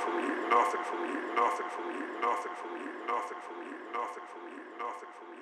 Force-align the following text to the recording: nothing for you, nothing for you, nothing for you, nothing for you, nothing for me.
nothing 0.00 0.84
for 0.88 0.96
you, 1.04 1.20
nothing 1.36 1.68
for 1.76 1.84
you, 1.84 2.00
nothing 2.22 2.56
for 2.56 2.72
you, 2.72 3.72
nothing 3.92 4.24
for 4.32 4.40
you, 4.48 4.58
nothing 4.80 5.10
for 5.18 5.26
me. 5.36 5.39